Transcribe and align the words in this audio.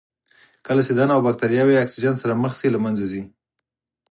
کله 0.65 0.81
چې 0.85 0.91
دا 0.97 1.03
نوعه 1.09 1.25
بکټریاوې 1.25 1.75
اکسیجن 1.83 2.13
سره 2.21 2.39
مخ 2.43 2.51
شي 2.59 2.67
له 2.71 2.79
منځه 2.85 3.05
ځي. 3.11 3.23